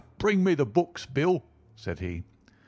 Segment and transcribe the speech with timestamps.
[0.17, 1.43] "Bring me the books, Bill,"
[1.75, 2.23] said he.